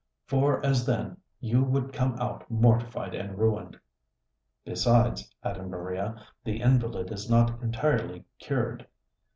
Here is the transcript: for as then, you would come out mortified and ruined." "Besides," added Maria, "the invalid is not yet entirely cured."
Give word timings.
for 0.25 0.65
as 0.65 0.83
then, 0.83 1.15
you 1.39 1.63
would 1.63 1.93
come 1.93 2.15
out 2.15 2.49
mortified 2.49 3.13
and 3.13 3.37
ruined." 3.37 3.79
"Besides," 4.65 5.29
added 5.43 5.67
Maria, 5.67 6.15
"the 6.43 6.59
invalid 6.59 7.11
is 7.11 7.29
not 7.29 7.49
yet 7.51 7.61
entirely 7.61 8.25
cured." 8.39 8.87